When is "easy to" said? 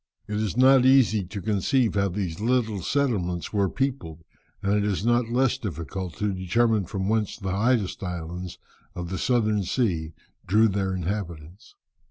0.83-1.41